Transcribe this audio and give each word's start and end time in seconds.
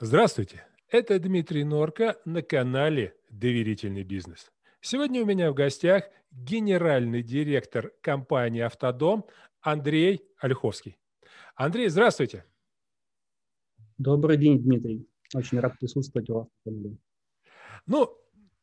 Здравствуйте, 0.00 0.64
это 0.88 1.18
Дмитрий 1.18 1.64
Норка 1.64 2.20
на 2.24 2.40
канале 2.40 3.16
«Доверительный 3.30 4.04
бизнес». 4.04 4.52
Сегодня 4.80 5.22
у 5.22 5.24
меня 5.24 5.50
в 5.50 5.54
гостях 5.54 6.04
генеральный 6.30 7.24
директор 7.24 7.90
компании 8.00 8.60
«Автодом» 8.60 9.26
Андрей 9.60 10.22
Ольховский. 10.38 10.96
Андрей, 11.56 11.88
здравствуйте. 11.88 12.44
Добрый 13.98 14.36
день, 14.36 14.62
Дмитрий. 14.62 15.08
Очень 15.34 15.58
рад 15.58 15.76
присутствовать 15.80 16.30
у 16.30 16.34
вас. 16.34 16.48
Ну, 17.86 18.16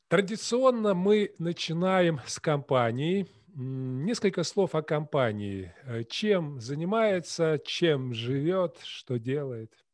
традиционно 0.07 0.93
мы 0.93 1.35
начинаем 1.37 2.21
с 2.25 2.39
компании. 2.39 3.27
Несколько 3.53 4.43
слов 4.43 4.73
о 4.73 4.81
компании. 4.81 5.73
Чем 6.07 6.61
занимается, 6.61 7.59
чем 7.65 8.13
живет, 8.13 8.79
что 8.83 9.19
делает– 9.19 9.73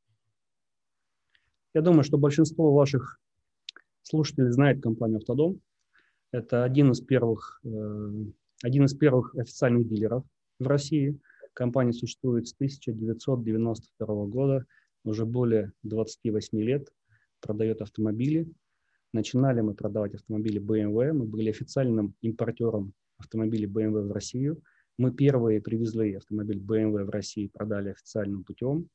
я 1.73 1.81
думаю, 1.81 2.03
что 2.03 2.17
большинство 2.17 2.73
ваших 2.73 3.20
слушателей 4.02 4.52
знает 4.52 4.81
компанию 4.81 5.17
«Автодом». 5.17 5.62
Это 6.31 6.63
один 6.63 6.91
из 6.91 7.02
первых, 7.02 7.62
э, 7.63 8.25
один 8.63 8.85
из 8.85 8.93
первых 8.93 9.35
официальных 9.35 9.88
дилеров 9.88 10.23
в 10.59 10.67
России. 10.67 11.20
Компания 11.54 11.93
существует 11.93 12.48
с 12.48 12.54
1992 12.54 14.26
года, 14.27 14.65
уже 15.04 15.26
более 15.26 15.73
28 15.84 16.62
лет, 16.62 16.90
продает 17.41 17.82
автомобили. 17.82 18.48
Начинали 19.13 19.62
мы 19.62 19.73
продавать 19.73 20.15
автомобили 20.15 20.62
BMW, 20.62 21.12
мы 21.12 21.26
были 21.26 21.49
официальным 21.49 22.15
импортером 22.21 22.93
автомобилей 23.17 23.67
BMW 23.67 24.07
в 24.07 24.12
Россию. 24.12 24.62
Мы 24.98 25.12
первые 25.12 25.62
привезли 25.62 26.15
автомобиль 26.15 26.60
BMW 26.60 27.04
в 27.04 27.10
Россию 27.10 27.48
и 27.48 27.51
продали 27.51 27.90
официальным 27.90 28.43
путем. 28.43 28.88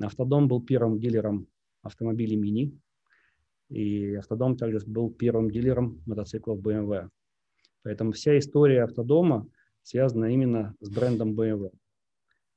Автодом 0.00 0.48
был 0.48 0.60
первым 0.60 0.98
дилером 0.98 1.46
автомобилей 1.84 2.36
Мини. 2.36 2.76
И 3.68 4.14
Автодом 4.14 4.56
также 4.56 4.80
был 4.86 5.10
первым 5.10 5.50
дилером 5.50 6.02
мотоциклов 6.06 6.60
BMW. 6.60 7.08
Поэтому 7.82 8.12
вся 8.12 8.38
история 8.38 8.84
Автодома 8.84 9.46
связана 9.82 10.26
именно 10.26 10.74
с 10.80 10.90
брендом 10.90 11.38
BMW. 11.38 11.70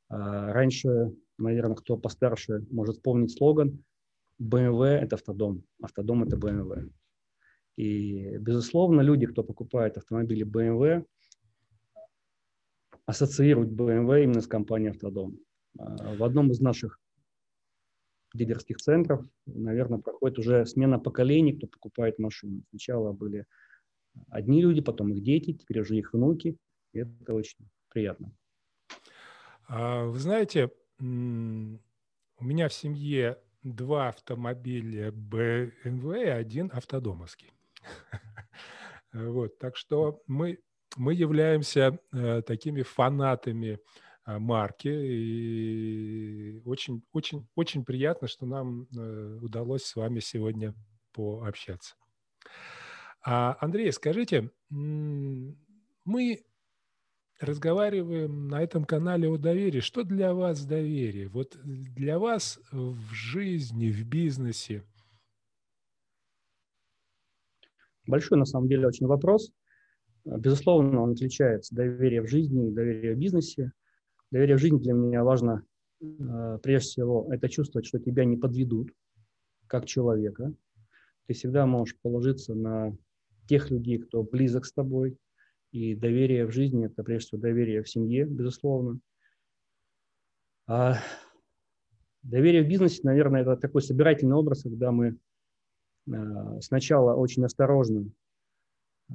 А 0.10 0.54
раньше, 0.54 1.14
наверное, 1.38 1.76
кто 1.76 1.98
постарше 1.98 2.66
может 2.72 2.96
вспомнить 2.96 3.38
слоган 3.38 3.84
BMW– 4.42 4.84
это 5.02 5.16
Автодом, 5.16 5.64
Автодом– 5.82 6.24
это 6.26 6.38
BMW. 6.38 6.90
И, 7.76 8.38
безусловно, 8.38 9.02
люди, 9.02 9.26
кто 9.26 9.44
покупает 9.44 9.98
автомобили 9.98 10.46
BMW, 10.46 11.06
ассоциируют 13.06 13.72
BMW 13.72 14.24
именно 14.24 14.42
с 14.42 14.48
компанией 14.48 14.92
Автодом. 14.92 15.40
А 15.78 16.16
в 16.16 16.24
одном 16.24 16.52
из 16.52 16.60
наших 16.60 17.00
дилерских 18.34 18.78
центров, 18.78 19.26
наверное, 19.46 20.00
проходит 20.00 20.40
уже 20.40 20.66
смена 20.66 21.00
поколений, 21.00 21.54
кто 21.54 21.68
покупает 21.68 22.20
машину. 22.20 22.64
Сначала 22.70 23.14
были 23.14 23.46
одни 24.30 24.62
люди, 24.62 24.82
потом 24.82 25.14
их 25.14 25.24
дети, 25.24 25.54
теперь 25.54 25.82
уже 25.82 25.96
их 25.98 26.14
внуки. 26.14 26.58
И 26.94 27.00
это 27.00 27.34
очень 27.34 27.70
приятно. 27.90 28.32
А, 29.68 30.06
вы 30.06 30.20
знаете, 30.20 30.72
у 31.00 31.04
меня 31.04 32.68
в 32.68 32.74
семье 32.74 33.38
два 33.64 34.10
автомобиля 34.10 35.12
BMW 35.12 36.24
и 36.24 36.30
один 36.30 36.72
автодомовский. 36.74 37.52
Вот, 39.14 39.58
так 39.58 39.78
что 39.78 40.22
мы, 40.28 40.60
мы 40.98 41.14
являемся 41.14 41.98
э, 42.12 42.42
такими 42.42 42.84
фанатами 42.84 43.76
а, 43.76 44.07
марки. 44.28 44.90
И 44.90 46.62
очень, 46.66 47.02
очень, 47.14 47.48
очень 47.56 47.86
приятно, 47.86 48.28
что 48.28 48.46
нам 48.46 48.88
э, 48.96 49.40
удалось 49.42 49.84
с 49.84 49.96
вами 49.96 50.20
сегодня 50.20 50.74
пообщаться. 51.14 51.96
А, 53.24 53.58
Андрей, 53.62 53.92
скажите, 53.92 54.52
мы 54.70 56.44
разговариваем 57.40 58.48
на 58.48 58.62
этом 58.62 58.86
канале 58.86 59.30
о 59.30 59.38
доверии. 59.38 59.80
Что 59.80 60.04
для 60.04 60.34
вас 60.34 60.66
доверие? 60.66 61.30
Вот 61.30 61.58
для 61.64 62.20
вас 62.20 62.60
в 62.72 63.14
жизни, 63.14 63.92
в 63.92 64.06
бизнесе? 64.06 64.84
Большой, 68.06 68.38
на 68.38 68.46
самом 68.46 68.68
деле, 68.68 68.88
очень 68.88 69.08
вопрос. 69.08 69.52
Безусловно, 70.26 71.02
он 71.02 71.12
отличается. 71.12 71.76
Доверие 71.76 72.22
в 72.22 72.28
жизни 72.28 72.70
и 72.70 72.74
доверие 72.74 73.16
в 73.16 73.20
бизнесе– 73.20 73.72
Доверие 74.32 74.58
в 74.58 74.60
жизни 74.60 74.80
для 74.80 74.94
меня 74.94 75.24
важно, 75.24 75.64
э, 76.02 76.60
прежде 76.62 76.90
всего, 76.90 77.28
это 77.32 77.48
чувствовать, 77.48 77.86
что 77.86 78.00
тебя 78.00 78.26
не 78.26 78.36
подведут 78.36 78.92
как 79.68 79.86
человека. 79.86 80.54
Ты 81.28 81.34
всегда 81.34 81.66
можешь 81.66 81.98
положиться 82.02 82.54
на 82.54 82.96
тех 83.48 83.72
людей, 83.72 84.00
кто 84.00 84.24
близок 84.24 84.66
с 84.66 84.74
тобой. 84.74 85.18
И 85.72 85.96
доверие 85.96 86.46
в 86.46 86.52
жизни– 86.52 86.86
это 86.88 87.04
прежде 87.04 87.28
всего 87.28 87.42
доверие 87.42 87.84
в 87.84 87.90
семье, 87.90 88.26
безусловно. 88.26 89.00
А 90.66 90.98
доверие 92.24 92.64
в 92.64 92.68
бизнесе, 92.68 93.02
наверное, 93.04 93.42
это 93.42 93.56
такой 93.56 93.82
собирательный 93.82 94.36
образ, 94.36 94.64
когда 94.64 94.92
мы 94.92 95.18
э, 96.08 96.62
сначала 96.62 97.16
очень 97.16 97.46
осторожно 97.46 98.10
э, 99.10 99.14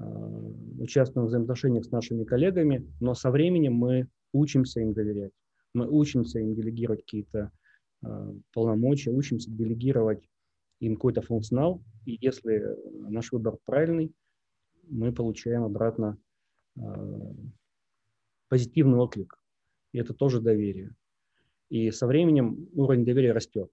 участвуем 0.79 1.27
в 1.27 1.29
взаимоотношениях 1.29 1.85
с 1.85 1.91
нашими 1.91 2.25
коллегами, 2.25 2.91
но 3.01 3.15
со 3.15 3.31
временем 3.31 3.75
мы 3.75 4.09
учимся 4.33 4.81
им 4.81 4.93
доверять. 4.93 5.33
Мы 5.75 5.89
учимся 5.89 6.39
им 6.41 6.55
делегировать 6.55 7.03
какие-то 7.03 7.51
э, 8.05 8.33
полномочия, 8.53 9.11
учимся 9.11 9.51
делегировать 9.51 10.29
им 10.81 10.97
какой-то 10.97 11.23
функционал. 11.23 11.83
И 12.05 12.19
если 12.21 12.77
наш 13.09 13.33
выбор 13.33 13.57
правильный, 13.65 14.13
мы 14.89 15.13
получаем 15.13 15.65
обратно 15.65 16.19
э, 16.77 16.81
позитивный 18.49 18.99
отклик. 18.99 19.39
И 19.93 19.99
это 19.99 20.15
тоже 20.15 20.41
доверие. 20.41 20.95
И 21.71 21.91
со 21.91 22.07
временем 22.07 22.69
уровень 22.75 23.05
доверия 23.05 23.33
растет. 23.33 23.71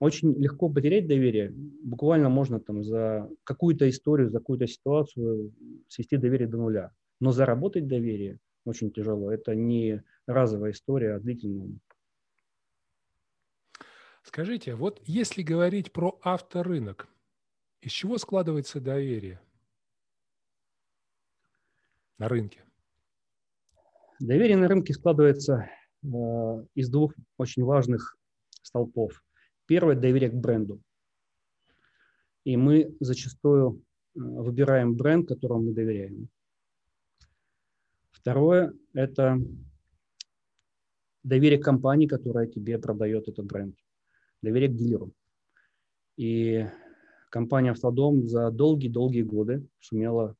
Очень 0.00 0.34
легко 0.34 0.68
потерять 0.68 1.06
доверие. 1.06 1.52
Буквально 1.82 2.28
можно 2.28 2.60
там 2.60 2.82
за 2.84 3.28
какую-то 3.44 3.88
историю, 3.88 4.30
за 4.30 4.38
какую-то 4.38 4.66
ситуацию 4.66 5.52
свести 5.88 6.16
доверие 6.16 6.48
до 6.48 6.58
нуля. 6.58 6.92
Но 7.20 7.32
заработать 7.32 7.86
доверие 7.86 8.38
очень 8.64 8.90
тяжело. 8.90 9.30
Это 9.30 9.54
не 9.54 10.02
разовая 10.26 10.72
история, 10.72 11.14
а 11.14 11.20
длительная. 11.20 11.78
Скажите, 14.22 14.74
вот 14.74 15.02
если 15.04 15.42
говорить 15.42 15.92
про 15.92 16.18
авторынок, 16.22 17.08
из 17.82 17.92
чего 17.92 18.16
складывается 18.16 18.80
доверие 18.80 19.40
на 22.18 22.28
рынке? 22.28 22.64
Доверие 24.20 24.56
на 24.56 24.68
рынке 24.68 24.94
складывается 24.94 25.68
э, 26.02 26.06
из 26.74 26.88
двух 26.88 27.12
очень 27.36 27.64
важных 27.64 28.16
столпов. 28.62 29.22
Первое– 29.66 29.94
доверие 29.96 30.30
к 30.30 30.34
бренду. 30.34 30.80
И 32.44 32.56
мы 32.56 32.96
зачастую 33.00 33.82
э, 34.14 34.20
выбираем 34.20 34.94
бренд, 34.96 35.28
которому 35.28 35.64
мы 35.64 35.72
доверяем. 35.74 36.28
Второе– 38.14 38.72
это 38.94 39.38
доверие 41.24 41.58
компании, 41.58 42.06
которая 42.06 42.46
тебе 42.46 42.78
продает 42.78 43.28
этот 43.28 43.44
бренд, 43.44 43.76
доверие 44.40 44.70
к 44.70 44.76
дилеру. 44.76 45.12
И 46.16 46.64
компания 47.28 47.72
«Автодом» 47.72 48.26
за 48.26 48.50
долгие-долгие 48.50 49.22
годы 49.22 49.66
сумела 49.80 50.36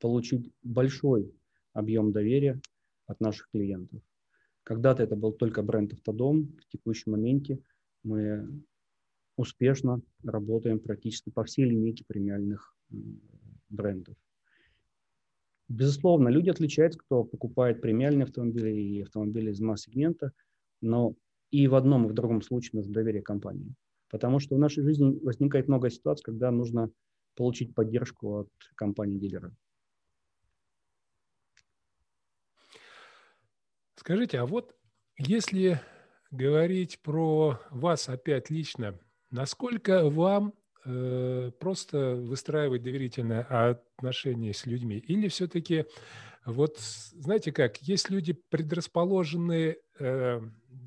получить 0.00 0.52
большой 0.62 1.34
объем 1.72 2.12
доверия 2.12 2.60
от 3.06 3.20
наших 3.20 3.50
клиентов. 3.50 4.00
Когда-то 4.62 5.02
это 5.02 5.16
был 5.16 5.32
только 5.32 5.62
бренд 5.62 5.92
«Автодом», 5.92 6.56
в 6.56 6.68
текущем 6.68 7.12
моменте 7.12 7.58
мы 8.04 8.48
успешно 9.36 10.00
работаем 10.22 10.78
практически 10.78 11.30
по 11.30 11.42
всей 11.42 11.64
линейке 11.64 12.04
премиальных 12.06 12.76
брендов. 13.68 14.16
Безусловно, 15.72 16.28
люди 16.28 16.50
отличаются, 16.50 16.98
кто 16.98 17.24
покупает 17.24 17.80
премиальные 17.80 18.24
автомобили 18.24 18.70
и 18.70 19.02
автомобили 19.02 19.52
из 19.52 19.60
масс-сегмента, 19.60 20.32
но 20.82 21.14
и 21.50 21.66
в 21.66 21.74
одном, 21.74 22.04
и 22.04 22.08
в 22.10 22.12
другом 22.12 22.42
случае 22.42 22.72
нужно 22.74 22.92
доверие 22.92 23.22
компании. 23.22 23.74
Потому 24.10 24.38
что 24.38 24.54
в 24.54 24.58
нашей 24.58 24.82
жизни 24.82 25.18
возникает 25.22 25.68
много 25.68 25.88
ситуаций, 25.88 26.24
когда 26.24 26.50
нужно 26.50 26.90
получить 27.36 27.74
поддержку 27.74 28.40
от 28.40 28.50
компании-дилера. 28.74 29.50
Скажите, 33.96 34.40
а 34.40 34.44
вот 34.44 34.76
если 35.16 35.80
говорить 36.30 37.00
про 37.00 37.58
вас 37.70 38.10
опять 38.10 38.50
лично, 38.50 39.00
насколько 39.30 40.10
вам 40.10 40.52
просто 40.84 42.16
выстраивать 42.16 42.82
доверительное 42.82 43.42
отношение 43.42 44.52
с 44.52 44.66
людьми? 44.66 44.96
Или 44.98 45.28
все-таки, 45.28 45.86
вот 46.44 46.78
знаете 46.78 47.52
как, 47.52 47.78
есть 47.82 48.10
люди 48.10 48.32
предрасположенные, 48.50 49.78
э, 49.98 50.40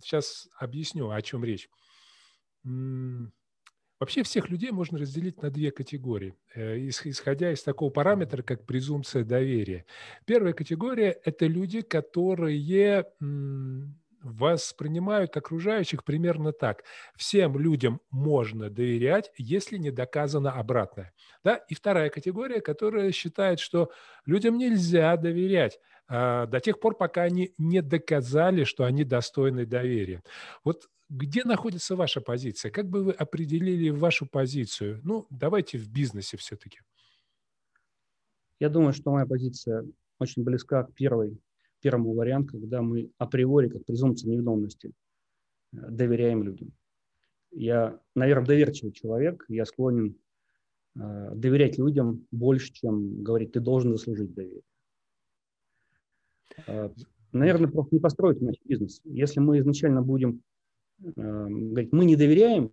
сейчас 0.03 0.49
объясню, 0.57 1.09
о 1.11 1.21
чем 1.21 1.43
речь. 1.45 1.69
Вообще 3.97 4.23
всех 4.23 4.49
людей 4.49 4.71
можно 4.71 4.97
разделить 4.99 5.41
на 5.41 5.49
две 5.49 5.71
категории, 5.71 6.35
э, 6.53 6.77
исходя 6.89 7.53
из 7.53 7.63
такого 7.63 7.89
параметра, 7.89 8.41
как 8.43 8.65
презумпция 8.65 9.23
доверия. 9.23 9.85
Первая 10.25 10.51
категория– 10.51 11.11
это 11.23 11.47
люди, 11.47 11.79
которые 11.81 12.57
воспринимают 14.25 15.37
окружающих 15.37 16.03
примерно 16.03 16.51
так. 16.51 16.83
Всем 17.15 17.57
людям 17.59 18.01
можно 18.09 18.69
доверять, 18.71 19.31
если 19.37 19.77
не 19.77 19.91
доказано 19.91 20.51
обратное. 20.51 21.13
Да? 21.43 21.57
И 21.69 21.75
вторая 21.75 22.09
категория, 22.09 22.59
которая 22.59 23.11
считает, 23.11 23.59
что 23.59 23.91
людям 24.25 24.57
нельзя 24.57 25.15
доверять 25.15 25.79
а, 26.07 26.47
до 26.47 26.59
тех 26.59 26.79
пор, 26.79 26.97
пока 26.97 27.21
они 27.21 27.53
не 27.59 27.81
доказали, 27.81 28.63
что 28.63 28.85
они 28.85 29.03
достойны 29.03 29.67
доверия. 29.67 30.23
Вот 30.63 30.89
где 31.07 31.43
находится 31.43 31.95
ваша 31.95 32.19
позиция? 32.19 32.71
Как 32.71 32.89
бы 32.89 33.03
вы 33.03 33.11
определили 33.11 33.89
вашу 33.89 34.25
позицию? 34.25 35.01
Ну, 35.03 35.27
давайте 35.29 35.77
в 35.77 35.87
бизнесе 35.87 36.35
все-таки. 36.37 36.79
Я 38.59 38.69
думаю, 38.69 38.93
что 38.93 39.11
моя 39.11 39.27
позиция 39.27 39.85
очень 40.17 40.43
близка 40.43 40.83
к 40.83 40.93
первой, 40.95 41.37
первому 41.85 42.13
варианту, 42.13 42.59
когда 42.59 42.81
мы 42.81 43.11
априори, 43.17 43.69
как 43.69 43.85
презумпция 43.85 44.31
невиновности, 44.31 44.91
э, 45.73 45.89
доверяем 45.89 46.43
людям. 46.43 46.71
Я, 47.51 47.99
наверное, 48.15 48.47
доверчивый 48.47 48.91
человек, 48.91 49.45
я 49.47 49.65
склонен 49.65 50.15
э, 50.95 51.31
доверять 51.35 51.77
людям 51.77 52.27
больше, 52.31 52.73
чем 52.73 53.23
говорить, 53.23 53.53
ты 53.53 53.59
должен 53.59 53.91
заслужить 53.91 54.33
доверие. 54.33 54.63
Э, 56.67 56.89
наверное, 57.31 57.69
просто 57.69 57.95
не 57.95 58.01
построить 58.01 58.41
наш 58.41 58.55
бизнес. 58.65 59.01
Если 59.03 59.39
мы 59.39 59.59
изначально 59.59 60.01
будем 60.01 60.41
Эм, 60.99 61.69
говорить, 61.69 61.91
мы 61.91 62.05
не 62.05 62.15
доверяем, 62.15 62.71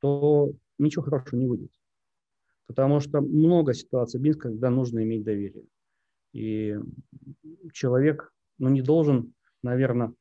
то 0.00 0.52
ничего 0.78 1.04
хорошего 1.04 1.38
не 1.38 1.46
выйдет. 1.46 1.72
Потому 2.66 3.00
что 3.00 3.20
много 3.20 3.74
ситуаций 3.74 4.18
в 4.18 4.22
бизнесе, 4.22 4.48
когда 4.48 4.70
нужно 4.70 5.02
иметь 5.02 5.24
доверие. 5.24 5.64
И 6.32 6.76
человек 7.72 8.32
ну, 8.58 8.68
не 8.68 8.82
должен, 8.82 9.34
наверное, 9.62 10.14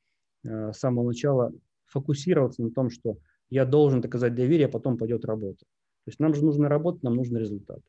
э, 0.44 0.72
с 0.74 0.78
самого 0.78 1.08
начала 1.08 1.54
фокусироваться 1.86 2.64
на 2.64 2.72
том, 2.72 2.90
что 2.90 3.18
я 3.50 3.66
должен 3.66 4.02
доказать 4.02 4.36
доверие, 4.36 4.68
а 4.68 4.72
потом 4.72 4.98
пойдет 4.98 5.26
работа. 5.26 5.60
То 5.60 6.10
есть 6.10 6.20
нам 6.20 6.34
же 6.34 6.44
нужно 6.44 6.70
работать, 6.70 7.04
нам 7.04 7.16
нужен 7.16 7.38
результат. 7.38 7.80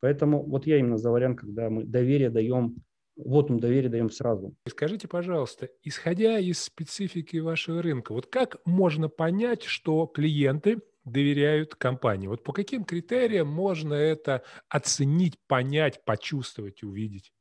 Поэтому 0.00 0.42
вот 0.42 0.66
я 0.66 0.78
именно 0.78 0.96
за 0.96 1.10
вариант, 1.10 1.40
когда 1.40 1.68
мы 1.68 1.84
доверие 1.84 2.30
даем 2.30 2.82
вот 3.16 3.50
мы 3.50 3.60
доверие 3.60 3.90
даем 3.90 4.10
сразу. 4.10 4.54
Скажите, 4.66 5.08
пожалуйста, 5.08 5.68
исходя 5.82 6.38
из 6.38 6.62
специфики 6.62 7.36
вашего 7.36 7.82
рынка, 7.82 8.12
вот 8.12 8.26
как 8.26 8.56
можно 8.64 9.08
понять, 9.08 9.64
что 9.64 10.06
клиенты 10.06 10.80
доверяют 11.04 11.74
компании? 11.74 12.28
Вот 12.28 12.42
по 12.42 12.52
каким 12.52 12.84
критериям 12.84 13.48
можно 13.48 13.94
это 13.94 14.42
оценить, 14.68 15.38
понять, 15.46 16.02
почувствовать, 16.04 16.82
увидеть? 16.82 17.32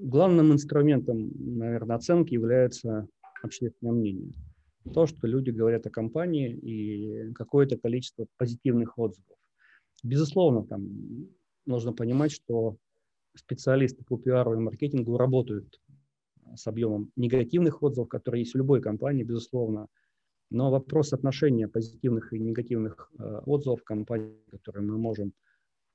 Главным 0.00 0.52
инструментом, 0.52 1.32
наверное, 1.34 1.96
оценки 1.96 2.32
является 2.32 3.08
общественное 3.42 3.92
мнение. 3.92 4.32
То, 4.94 5.06
что 5.06 5.26
люди 5.26 5.50
говорят 5.50 5.86
о 5.86 5.90
компании 5.90 6.54
и 6.54 7.32
какое-то 7.32 7.76
количество 7.76 8.26
позитивных 8.36 8.96
отзывов. 8.96 9.36
Безусловно, 10.04 10.64
там 10.64 10.88
нужно 11.66 11.92
понимать, 11.92 12.30
что 12.30 12.76
специалисты 13.34 14.04
по 14.04 14.16
пиару 14.16 14.54
и 14.54 14.58
маркетингу 14.58 15.16
работают 15.16 15.80
с 16.54 16.66
объемом 16.68 17.10
негативных 17.16 17.82
отзывов, 17.82 18.08
которые 18.08 18.42
есть 18.42 18.54
в 18.54 18.58
любой 18.58 18.80
компании, 18.80 19.24
безусловно. 19.24 19.88
Но 20.50 20.70
вопрос 20.70 21.12
отношения 21.12 21.66
позитивных 21.66 22.32
и 22.32 22.38
негативных 22.38 23.10
э, 23.18 23.40
отзывов 23.44 23.82
компании, 23.82 24.38
которые 24.50 24.86
мы 24.86 24.96
можем 24.96 25.32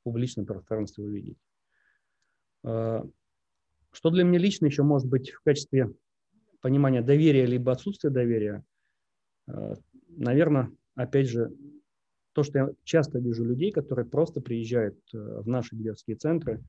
в 0.01 0.03
публичном 0.03 0.45
пространстве 0.45 1.05
увидеть. 1.05 1.37
Что 3.93 4.09
для 4.09 4.23
меня 4.23 4.39
лично 4.39 4.65
еще 4.65 4.83
может 4.83 5.07
быть 5.07 5.31
в 5.31 5.41
качестве 5.41 5.93
понимания 6.61 7.01
доверия 7.01 7.45
либо 7.45 7.71
отсутствия 7.71 8.09
доверия, 8.09 8.63
э, 9.47 9.75
наверное, 10.09 10.71
опять 10.95 11.29
же, 11.29 11.51
то, 12.33 12.43
что 12.43 12.57
я 12.57 12.69
часто 12.83 13.19
вижу 13.19 13.45
людей, 13.45 13.71
которые 13.71 14.05
просто 14.05 14.41
приезжают 14.41 14.97
э, 15.13 15.17
в 15.17 15.47
наши 15.47 15.75
дилерские 15.75 16.17
центры, 16.17 16.63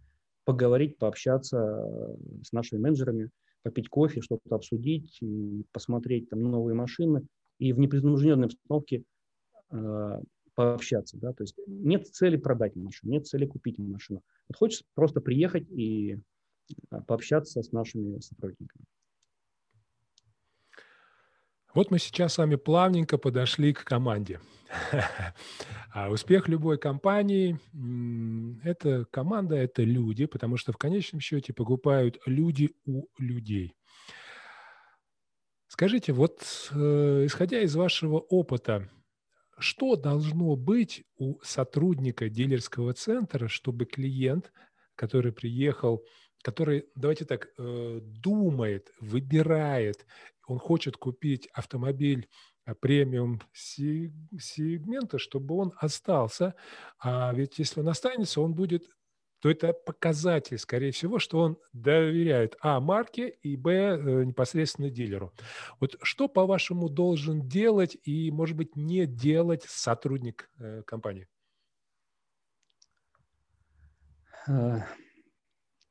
поговорить, 0.44 0.98
пообщаться 0.98 1.58
э, 1.58 2.16
с 2.44 2.52
нашими 2.52 2.80
менеджерами, 2.80 3.30
попить 3.62 3.88
кофе, 3.88 4.20
что-то 4.20 4.54
обсудить, 4.54 5.18
посмотреть 5.72 6.28
там 6.28 6.42
новые 6.42 6.74
машины 6.74 7.26
и 7.58 7.72
в 7.72 7.78
непринужденной 7.78 8.48
обстановке 8.48 9.04
э, 9.70 10.20
пообщаться. 10.54 11.18
Да? 11.18 11.32
То 11.32 11.44
есть 11.44 11.56
нет 11.66 12.06
цели 12.06 12.36
продать 12.36 12.76
машину, 12.76 13.12
нет 13.12 13.26
цели 13.26 13.46
купить 13.46 13.78
машину. 13.78 14.22
Вот 14.48 14.58
хочется 14.58 14.84
просто 14.94 15.22
приехать 15.22 15.70
и 15.70 16.18
пообщаться 17.06 17.62
с 17.62 17.72
нашими 17.72 18.20
сотрудниками. 18.20 18.84
Вот 21.74 21.90
мы 21.90 21.98
сейчас 21.98 22.34
с 22.34 22.38
вами 22.38 22.54
плавненько 22.54 23.18
подошли 23.18 23.72
к 23.72 23.84
команде. 23.84 24.40
А 25.92 26.10
успех 26.10 26.48
любой 26.48 26.78
компании– 26.78 27.58
это 28.64 29.04
команда, 29.10 29.56
это 29.56 29.82
люди, 29.82 30.26
потому 30.26 30.56
что 30.56 30.72
в 30.72 30.76
конечном 30.76 31.20
счете 31.20 31.52
покупают 31.52 32.18
люди 32.26 32.70
у 32.84 33.06
людей. 33.18 33.76
Скажите, 35.68 36.12
вот 36.12 36.70
э, 36.72 37.26
исходя 37.26 37.60
из 37.60 37.74
вашего 37.74 38.18
опыта, 38.18 38.88
что 39.58 39.96
должно 39.96 40.54
быть 40.56 41.04
у 41.16 41.40
сотрудника 41.42 42.28
дилерского 42.28 42.92
центра, 42.92 43.48
чтобы 43.48 43.84
клиент, 43.84 44.52
который 44.94 45.32
приехал, 45.32 46.04
который, 46.44 46.84
давайте 46.94 47.24
так, 47.24 47.48
э, 47.56 48.00
думает, 48.02 48.92
выбирает, 49.00 50.06
он 50.46 50.58
хочет 50.58 50.98
купить 50.98 51.48
автомобиль 51.54 52.28
э, 52.66 52.74
премиум 52.74 53.40
сегмента, 53.54 55.18
чтобы 55.18 55.56
он 55.56 55.72
остался. 55.78 56.54
А 56.98 57.32
ведь 57.32 57.58
если 57.58 57.80
он 57.80 57.88
останется, 57.88 58.42
он 58.42 58.54
будет 58.54 58.84
то 59.40 59.50
это 59.50 59.74
показатель, 59.74 60.56
скорее 60.56 60.90
всего, 60.90 61.18
что 61.18 61.38
он 61.38 61.58
доверяет 61.74 62.56
А 62.62 62.80
марке 62.80 63.28
и 63.28 63.56
Б 63.56 63.72
э, 63.72 64.24
непосредственно 64.24 64.90
дилеру. 64.90 65.32
Вот 65.80 65.96
что, 66.02 66.28
по-вашему, 66.28 66.88
должен 66.88 67.46
делать 67.46 67.96
и, 68.04 68.30
может 68.30 68.56
быть, 68.56 68.76
не 68.76 69.06
делать 69.06 69.64
сотрудник 69.64 70.50
компании? 70.86 71.26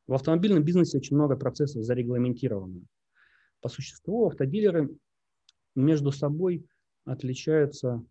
В 0.07 0.13
автомобильном 0.13 0.63
бизнесе 0.63 0.97
очень 0.97 1.15
много 1.15 1.35
процессов 1.35 1.83
зарегламентировано. 1.83 2.81
По 3.61 3.69
существу 3.69 4.27
автодилеры 4.27 4.89
между 5.75 6.11
собой 6.11 6.65
отличаются 7.05 8.03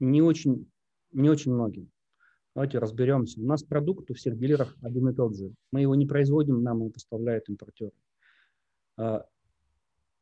не 0.00 0.22
очень, 0.22 0.68
не 1.12 1.30
очень 1.30 1.52
многим. 1.52 1.90
Давайте 2.54 2.78
разберемся. 2.78 3.40
У 3.40 3.44
нас 3.44 3.62
продукт 3.62 4.10
у 4.10 4.14
всех 4.14 4.38
дилеров 4.38 4.74
один 4.82 5.08
и 5.08 5.14
тот 5.14 5.36
же. 5.36 5.52
Мы 5.72 5.82
его 5.82 5.94
не 5.94 6.06
производим, 6.06 6.62
нам 6.62 6.78
его 6.78 6.90
поставляют 6.90 7.48
импортеры. 7.48 7.92
А, 8.96 9.26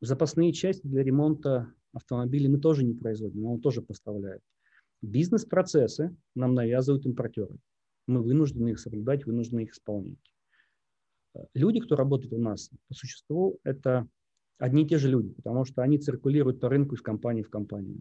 запасные 0.01 0.51
части 0.53 0.85
для 0.85 1.03
ремонта 1.03 1.73
автомобилей 1.93 2.49
мы 2.49 2.59
тоже 2.59 2.83
не 2.83 2.93
производим, 2.93 3.41
но 3.41 3.53
он 3.53 3.61
тоже 3.61 3.81
поставляет. 3.81 4.43
Бизнес-процессы 5.01 6.15
нам 6.35 6.53
навязывают 6.53 7.05
импортеры. 7.05 7.57
Мы 8.05 8.21
вынуждены 8.21 8.69
их 8.69 8.79
соблюдать, 8.79 9.25
вынуждены 9.25 9.61
их 9.61 9.71
исполнять. 9.71 10.19
Люди, 11.53 11.79
кто 11.79 11.95
работает 11.95 12.33
у 12.33 12.37
нас, 12.37 12.69
по 12.87 12.93
существу, 12.93 13.59
это 13.63 14.07
одни 14.57 14.83
и 14.83 14.87
те 14.87 14.97
же 14.97 15.09
люди, 15.09 15.33
потому 15.33 15.65
что 15.65 15.81
они 15.81 15.97
циркулируют 15.97 16.59
по 16.59 16.69
рынку 16.69 16.95
из 16.95 17.01
компании 17.01 17.43
в 17.43 17.49
компанию. 17.49 17.99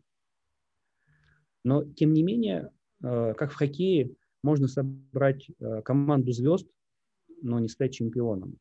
Но, 1.65 1.85
тем 1.85 2.13
не 2.13 2.23
менее, 2.23 2.71
э, 3.03 3.35
как 3.35 3.53
в 3.53 3.55
хоккее, 3.55 4.15
можно 4.43 4.69
собрать 4.69 5.49
э, 5.49 5.83
команду 5.83 6.33
звезд, 6.33 6.69
но 7.43 7.59
не 7.59 7.69
стать 7.69 7.95
чемпионом. 7.95 8.59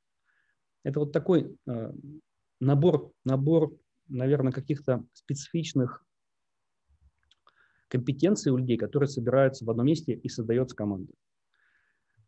Это 0.84 1.00
вот 1.00 1.12
такой 1.12 1.58
э, 1.68 1.94
набор, 2.60 3.12
набор, 3.26 3.78
наверное, 4.08 4.52
каких-то 4.52 5.06
специфичных 5.14 6.06
компетенций 7.90 8.52
у 8.52 8.58
людей, 8.58 8.78
которые 8.78 9.08
собираются 9.08 9.66
в 9.66 9.70
одном 9.70 9.86
месте 9.86 10.14
и 10.14 10.30
создается 10.30 10.76
команда. 10.76 11.14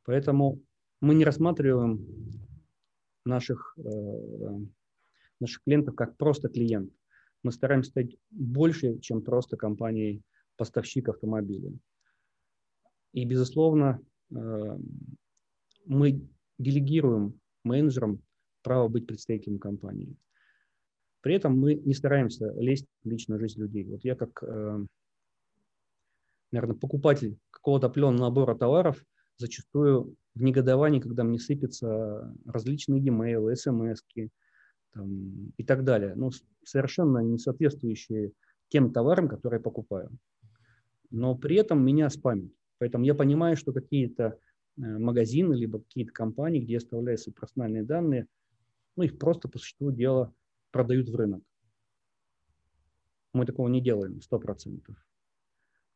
Поэтому 0.03 0.61
мы 1.05 1.15
не 1.15 1.23
рассматриваем 1.23 2.05
наших 3.25 3.77
наших 5.39 5.63
клиентов 5.63 5.95
как 5.95 6.17
просто 6.17 6.49
клиент. 6.49 6.91
Мы 7.43 7.51
стараемся 7.51 7.91
стать 7.91 8.17
больше, 8.31 8.99
чем 8.99 9.21
просто 9.21 9.57
компанией 9.57 10.23
поставщик 10.55 11.09
автомобилей. 11.09 11.77
И, 13.13 13.25
безусловно, 13.25 13.99
э, 14.31 14.77
мы 15.85 16.21
делегируем 16.57 17.39
менеджерам 17.63 18.21
право 18.63 18.87
быть 18.87 19.05
представителем 19.05 19.59
компании. 19.59 20.15
При 21.21 21.35
этом 21.35 21.59
мы 21.59 21.75
не 21.75 21.93
стараемся 21.93 22.51
лезть 22.57 22.87
в 23.03 23.09
личную 23.09 23.39
жизнь 23.39 23.59
людей. 23.59 23.83
Вот 23.83 24.03
я 24.03 24.15
как, 24.15 24.41
э, 24.41 24.85
наверное, 26.51 26.77
покупатель 26.77 27.37
какого-то 27.51 27.87
определенного 27.87 28.29
набора 28.29 28.55
товаров 28.55 29.03
зачастую 29.37 30.15
в 30.35 30.41
негодовании, 30.41 30.99
когда 30.99 31.23
мне 31.23 31.39
сыпятся 31.39 32.33
различные 32.45 33.01
e-mail, 33.01 33.55
смс 33.55 34.03
там, 34.91 35.51
и 35.57 35.63
так 35.63 35.83
далее, 35.83 36.13
ну, 36.15 36.31
совершенно 36.63 37.19
не 37.19 37.37
соответствующие 37.37 38.33
тем 38.67 38.91
товарам, 38.91 39.27
которые 39.27 39.59
я 39.59 39.63
покупаю. 39.63 40.11
Но 41.09 41.35
при 41.35 41.55
этом 41.55 41.85
меня 41.85 42.09
спамят. 42.09 42.51
Поэтому 42.77 43.05
я 43.05 43.15
понимаю, 43.15 43.55
что 43.55 43.71
какие-то 43.71 44.37
э, 44.77 44.81
магазины, 44.81 45.53
либо 45.53 45.79
какие-то 45.79 46.11
компании, 46.11 46.59
где 46.59 46.77
оставляются 46.77 47.31
персональные 47.31 47.83
данные, 47.83 48.27
ну, 48.97 49.03
их 49.03 49.17
просто 49.17 49.47
по 49.47 49.57
существу 49.57 49.91
дела 49.91 50.33
продают 50.71 51.09
в 51.09 51.15
рынок. 51.15 51.43
Мы 53.33 53.45
такого 53.45 53.67
не 53.67 53.81
делаем, 53.81 54.19
100%. 54.19 54.81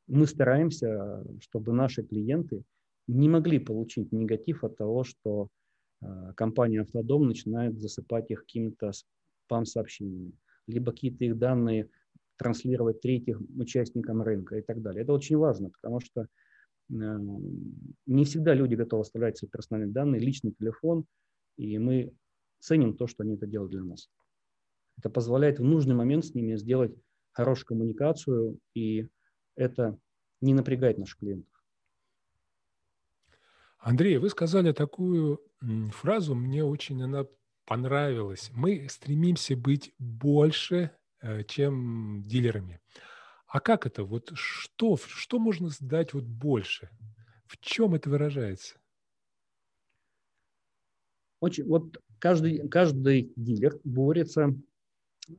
Мы 0.08 0.27
стараемся, 0.27 1.25
чтобы 1.41 1.74
наши 1.74 2.03
клиенты 2.03 2.63
не 3.10 3.28
могли 3.28 3.60
получить 3.60 4.12
негатив 4.12 4.63
от 4.63 4.78
того, 4.78 5.04
что 5.04 5.50
э, 6.01 6.34
компания 6.36 6.82
Автодом 6.82 7.28
начинает 7.28 7.80
засыпать 7.80 8.30
их 8.30 8.42
какими-то 8.42 8.92
спам-сообщениями, 9.46 10.34
либо 10.68 10.92
какие-то 10.92 11.25
их 11.25 11.38
данные 11.38 11.89
транслировать 12.38 13.01
третьим 13.01 13.48
участникам 13.58 14.22
рынка 14.22 14.58
и 14.58 14.62
так 14.62 14.82
далее. 14.82 15.04
Это 15.04 15.13
очень 15.13 15.38
важно, 15.38 15.70
потому 15.70 16.00
что 16.00 16.28
не 16.89 18.25
всегда 18.25 18.56
люди 18.56 18.74
готовы 18.74 19.01
оставлять 19.01 19.38
свои 19.38 19.50
персональные 19.50 19.94
данные, 19.94 20.20
личный 20.20 20.54
телефон, 20.54 21.06
и 21.56 21.78
мы 21.78 22.13
ценим 22.60 22.96
то, 22.98 23.06
что 23.06 23.24
они 23.24 23.36
это 23.36 23.46
делают 23.46 23.72
для 23.72 23.84
нас. 23.84 24.10
Это 24.98 25.10
позволяет 25.10 25.60
в 25.60 25.63
нужный 25.63 25.94
момент 25.94 26.25
с 26.25 26.34
ними 26.34 26.56
сделать 26.56 26.96
хорошую 27.32 27.68
коммуникацию, 27.68 28.58
и 28.74 29.08
это 29.56 29.98
не 30.42 30.54
напрягает 30.54 30.98
наших 30.98 31.20
клиентов. 31.20 31.49
Андрей, 33.80 34.18
вы 34.18 34.30
сказали 34.30 34.74
такую 34.74 35.42
фразу, 35.92 36.36
мне 36.36 36.64
очень 36.64 37.02
она 37.02 37.26
понравилась. 37.66 38.52
Мы 38.54 38.88
стремимся 38.90 39.56
быть 39.56 39.94
больше, 40.00 40.92
э, 41.22 41.44
чем 41.46 42.24
дилерами. 42.26 42.82
А 43.48 43.60
как 43.60 43.86
это? 43.86 44.04
Вот 44.04 44.32
что, 44.34 44.98
что 44.98 45.40
можно 45.40 45.70
сдать 45.70 46.14
вот 46.14 46.26
больше? 46.26 46.90
В 47.46 47.58
чем 47.60 47.96
это 47.96 48.10
выражается? 48.10 48.78
Очень, 51.40 51.66
вот 51.66 51.98
каждый, 52.20 52.68
каждый 52.68 53.32
дилер 53.36 53.80
борется 53.84 54.54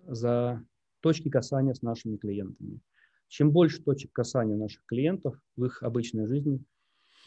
за 0.07 0.65
точки 1.01 1.29
касания 1.29 1.75
с 1.75 1.83
нашими 1.83 2.17
клиентами. 2.17 2.81
Чем 3.29 3.53
больше 3.53 3.83
точек 3.83 4.13
касания 4.13 4.57
наших 4.57 4.85
клиентов 4.87 5.37
в 5.57 5.65
их 5.67 5.83
обычной 5.83 6.27
жизни, 6.27 6.65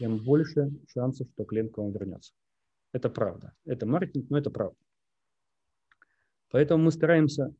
тем 0.03 0.17
больше 0.17 0.69
шансов, 0.89 1.29
что 1.31 1.45
клиент 1.45 1.71
к 1.71 1.77
вам 1.77 1.93
вернется. 1.93 2.33
Это 2.91 3.09
правда. 3.09 3.53
Это 3.63 3.85
маркетинг, 3.85 4.29
но 4.29 4.37
это 4.37 4.49
правда. 4.51 4.77
Поэтому 6.49 6.83
мы 6.83 6.91
стараемся 6.91 7.55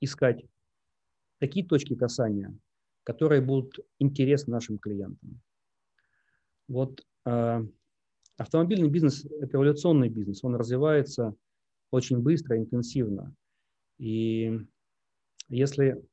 искать 0.00 0.44
такие 1.38 1.64
точки 1.64 1.94
касания, 1.94 2.52
которые 3.04 3.40
будут 3.40 3.78
интересны 4.00 4.54
нашим 4.54 4.78
клиентам. 4.78 5.40
Вот 6.66 7.06
э, 7.24 7.64
автомобильный 8.36 8.90
бизнес– 8.90 9.24
это 9.40 9.58
эволюционный 9.58 10.08
бизнес, 10.08 10.42
он 10.42 10.56
развивается 10.56 11.36
очень 11.92 12.18
быстро, 12.18 12.58
интенсивно. 12.58 13.32
И 13.98 14.58
если 15.50 16.04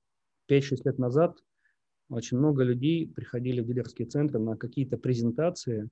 5-6 0.47 0.81
лет 0.85 0.99
назад 0.99 1.39
очень 2.13 2.37
много 2.37 2.63
людей 2.63 3.07
приходили 3.07 3.61
в 3.61 3.67
дилерские 3.67 4.07
центры 4.07 4.39
на 4.39 4.55
какие-то 4.57 4.97
презентации, 4.97 5.89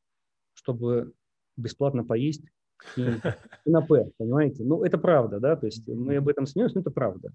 чтобы 0.54 1.14
бесплатно 1.58 2.04
поесть 2.04 2.44
канапе, 2.78 4.12
понимаете? 4.18 4.64
Ну, 4.64 4.84
это 4.84 4.98
правда, 4.98 5.40
да, 5.40 5.56
то 5.56 5.66
есть 5.66 5.88
мы 5.88 6.18
об 6.18 6.28
этом 6.28 6.46
смеемся, 6.46 6.76
но 6.76 6.82
это 6.82 6.92
правда. 6.92 7.32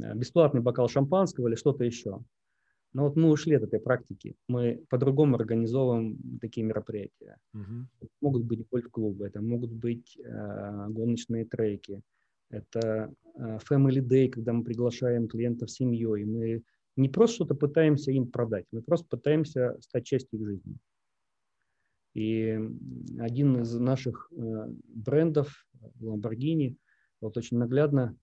Э, 0.00 0.14
бесплатный 0.14 0.60
бокал 0.60 0.88
шампанского 0.88 1.48
или 1.48 1.54
что-то 1.56 1.84
еще. 1.84 2.20
Но 2.92 3.04
вот 3.04 3.16
мы 3.16 3.30
ушли 3.30 3.56
от 3.56 3.62
этой 3.62 3.78
практики. 3.78 4.36
Мы 4.48 4.82
по-другому 4.88 5.36
организовываем 5.36 6.38
такие 6.40 6.66
мероприятия. 6.66 7.36
Угу. 7.52 8.08
Могут 8.22 8.44
быть 8.44 8.66
гольф-клубы, 8.70 9.26
это 9.26 9.42
могут 9.42 9.70
быть 9.70 10.16
э, 10.18 10.86
гоночные 10.88 11.44
треки, 11.44 12.02
это 12.48 13.12
э, 13.34 13.58
family 13.68 14.00
day, 14.00 14.28
когда 14.28 14.52
мы 14.52 14.64
приглашаем 14.64 15.28
клиентов 15.28 15.70
семьей. 15.70 16.24
Мы 16.24 16.62
не 16.96 17.08
просто 17.08 17.36
что-то 17.36 17.54
пытаемся 17.54 18.10
им 18.10 18.30
продать, 18.30 18.64
мы 18.72 18.82
просто 18.82 19.06
пытаемся 19.08 19.76
стать 19.80 20.04
частью 20.04 20.40
их 20.40 20.46
жизни. 20.46 20.76
И 22.14 22.58
один 23.18 23.60
из 23.60 23.74
наших 23.74 24.30
э, 24.32 24.68
брендов, 24.88 25.66
Lamborghini, 26.00 26.76
вот 27.20 27.36
очень 27.36 27.58
наглядно 27.58 28.16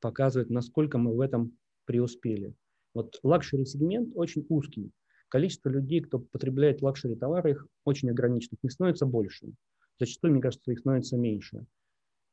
показывает, 0.00 0.50
насколько 0.50 0.98
мы 0.98 1.16
в 1.16 1.20
этом 1.20 1.56
преуспели. 1.86 2.54
Вот 2.94 3.18
luxury 3.22 3.64
сегмент 3.64 4.12
очень 4.14 4.44
узкий. 4.48 4.90
Количество 5.28 5.70
людей, 5.70 6.00
кто 6.00 6.18
потребляет 6.18 6.82
luxury 6.82 7.14
товары, 7.14 7.52
их 7.52 7.66
очень 7.84 8.10
ограничено. 8.10 8.56
Их 8.56 8.64
не 8.64 8.70
становится 8.70 9.06
больше. 9.06 9.52
Зачастую, 9.98 10.32
мне 10.32 10.42
кажется, 10.42 10.72
их 10.72 10.80
становится 10.80 11.16
меньше. 11.16 11.64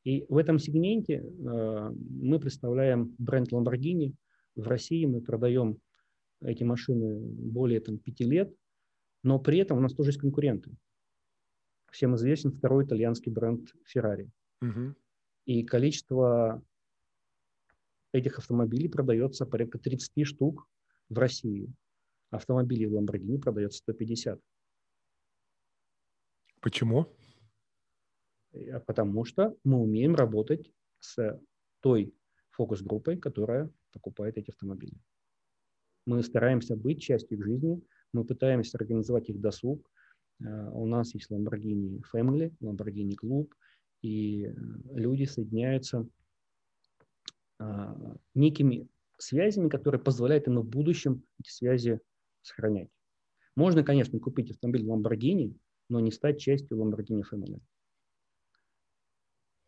И 0.04 0.26
в 0.28 0.36
этом 0.36 0.58
сегменте 0.58 1.14
э, 1.14 1.90
мы 1.90 2.38
представляем 2.40 3.14
бренд 3.18 3.52
Lamborghini. 3.52 4.14
В 4.58 4.66
России 4.66 5.06
мы 5.06 5.20
продаем 5.20 5.78
эти 6.40 6.64
машины 6.64 7.20
более 7.20 7.80
там, 7.80 7.98
пяти 7.98 8.24
лет, 8.24 8.52
но 9.22 9.38
при 9.38 9.58
этом 9.58 9.78
у 9.78 9.80
нас 9.80 9.94
тоже 9.94 10.10
есть 10.10 10.20
конкуренты. 10.20 10.76
Всем 11.92 12.16
известен 12.16 12.50
второй 12.50 12.84
итальянский 12.84 13.30
бренд 13.30 13.70
Ferrari. 13.94 14.28
Угу. 14.60 14.94
И 15.46 15.62
количество 15.62 16.60
этих 18.12 18.38
автомобилей 18.38 18.88
продается 18.88 19.46
порядка 19.46 19.78
30 19.78 20.26
штук 20.26 20.68
в 21.08 21.16
России. 21.16 21.72
Автомобилей 22.30 22.86
в 22.86 22.96
Lamborghini 22.96 23.38
продается 23.38 23.78
150. 23.78 24.40
Почему? 26.60 27.06
Э, 28.50 28.80
потому 28.80 29.24
что 29.24 29.56
мы 29.62 29.78
умеем 29.78 30.16
работать 30.16 30.72
с 30.98 31.40
той 31.80 32.12
фокус-группой, 32.50 33.16
которая 33.18 33.70
покупает 33.98 34.38
эти 34.38 34.50
автомобили. 34.50 34.94
Мы 36.06 36.22
стараемся 36.22 36.76
быть 36.76 37.02
частью 37.02 37.38
их 37.38 37.44
жизни, 37.44 37.82
мы 38.12 38.24
пытаемся 38.24 38.78
организовать 38.78 39.28
их 39.28 39.40
досуг. 39.40 39.90
Э, 40.40 40.70
у 40.70 40.86
нас 40.86 41.14
есть 41.14 41.30
Lamborghini 41.30 42.02
Family, 42.14 42.54
Lamborghini 42.60 43.14
Club, 43.22 43.52
и 44.00 44.46
э, 44.46 44.54
люди 44.94 45.24
соединяются 45.24 46.08
а, 47.60 48.16
некими 48.34 48.88
связями, 49.18 49.68
которые 49.68 50.00
позволяют 50.00 50.46
ему 50.46 50.62
в 50.62 50.68
будущем 50.68 51.24
эти 51.40 51.50
связи 51.50 52.00
сохранять. 52.42 52.88
Можно, 53.56 53.82
конечно, 53.82 54.20
купить 54.20 54.52
автомобиль 54.52 54.86
Lamborghini, 54.86 55.56
но 55.88 55.98
не 55.98 56.12
стать 56.12 56.38
частью 56.40 56.78
Lamborghini 56.78 57.22
Family. 57.30 57.60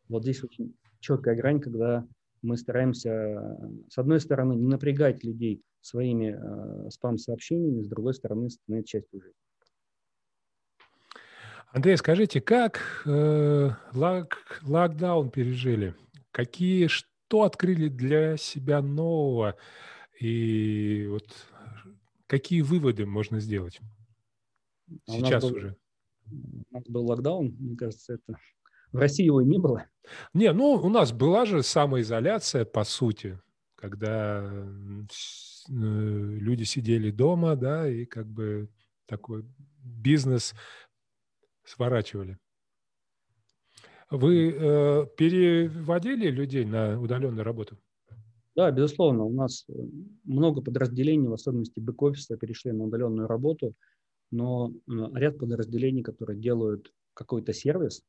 Вот 0.08 0.22
здесь 0.22 0.44
очень 0.44 0.76
четкая 1.00 1.34
грань, 1.34 1.60
когда 1.60 2.06
мы 2.42 2.56
стараемся, 2.56 3.59
с 3.88 3.99
одной 3.99 4.20
стороны, 4.20 4.54
не 4.54 4.66
напрягать 4.66 5.25
людей 5.25 5.62
своими 5.80 6.37
э, 6.37 6.90
спам-сообщениями, 6.90 7.82
с 7.82 7.88
другой 7.88 8.14
стороны, 8.14 8.50
становиться 8.50 8.99
частью 8.99 9.20
жизни. 9.20 9.35
Андрей, 11.73 11.97
скажите, 11.97 12.40
как 12.40 12.80
э, 13.06 13.70
лак, 13.94 14.61
локдаун 14.62 15.30
пережили? 15.30 15.94
Какие 16.32 16.88
что 16.88 17.44
открыли 17.44 17.88
для 17.88 18.37
себя 18.37 18.82
нового? 18.82 19.56
И 20.18 21.06
вот 21.09 21.28
какие 22.26 22.61
выводы 22.62 23.06
можно 23.06 23.40
сделать 23.40 23.80
а 25.09 25.12
сейчас 25.12 25.42
был, 25.42 25.56
уже? 25.56 25.76
У 26.30 26.75
нас 26.75 26.85
был 26.88 27.06
локдаун, 27.06 27.56
мне 27.59 27.76
кажется, 27.76 28.14
это 28.14 28.38
в 28.92 28.99
России 28.99 29.25
его 29.25 29.42
не 29.42 29.59
было. 29.59 29.87
Не, 30.35 30.52
ну 30.52 30.73
у 30.73 30.88
нас 30.88 31.12
была 31.12 31.47
же 31.47 31.62
самоизоляция, 31.62 32.64
по 32.64 32.85
сути, 32.85 33.40
когда 33.76 34.42
э, 34.42 35.02
люди 35.68 36.64
сидели 36.64 37.11
дома, 37.11 37.56
да, 37.56 37.88
и 37.88 38.04
как 38.04 38.26
бы 38.26 38.68
такой 39.06 39.44
бизнес 39.82 40.54
сворачивали. 41.64 42.38
Вы 44.11 44.50
э, 44.50 45.06
переводили 45.16 46.30
людей 46.30 46.64
на 46.64 47.00
удаленную 47.00 47.44
работу? 47.44 47.78
Да, 48.56 48.70
безусловно. 48.73 49.25
У 49.25 49.32
нас 49.32 49.64
э, 49.68 49.73
много 50.25 50.61
подразделений, 50.62 51.28
в 51.28 51.32
особенности 51.32 51.78
бэк-офиса, 51.78 52.37
перешли 52.37 52.73
на 52.73 52.85
удаленную 52.85 53.28
работу, 53.28 53.75
но 54.32 54.70
э, 54.70 54.92
ряд 55.14 55.38
подразделений, 55.38 56.02
которые 56.02 56.40
делают 56.40 56.92
какой-то 57.14 57.52
сервис, 57.52 58.02